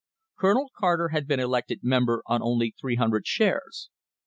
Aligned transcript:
Colonel 0.39 0.71
Carter 0.75 1.09
had 1.09 1.27
been 1.27 1.39
elected 1.39 1.81
member 1.83 2.23
on 2.25 2.41
only 2.41 2.73
300 2.81 3.27
shares. 3.27 3.91